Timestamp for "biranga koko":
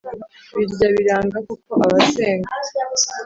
0.95-1.71